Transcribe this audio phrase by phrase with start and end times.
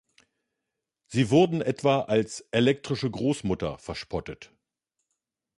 [1.05, 4.51] Sie wurden etwa als "elektrische Großmutter" verspottet.